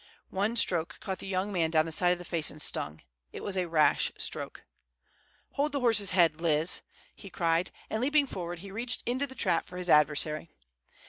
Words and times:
One 0.31 0.55
stroke 0.55 0.97
caught 0.99 1.19
the 1.19 1.27
young 1.27 1.53
man 1.53 1.69
down 1.69 1.85
the 1.85 1.91
side 1.91 2.11
of 2.11 2.17
the 2.17 2.25
face, 2.25 2.49
and 2.49 2.59
stung. 2.59 3.03
It 3.31 3.43
was 3.43 3.55
a 3.55 3.67
rash 3.67 4.11
stroke. 4.17 4.63
"Hold 5.51 5.73
the 5.73 5.79
horse's 5.79 6.09
head, 6.09 6.41
Liz," 6.41 6.81
he 7.15 7.29
cried; 7.29 7.69
and, 7.87 8.01
leaping 8.01 8.25
forward, 8.25 8.57
he 8.65 8.71
reached 8.71 9.03
into 9.07 9.27
the 9.27 9.35
trap 9.35 9.63
for 9.67 9.77
his 9.77 9.89
adversary. 9.89 10.49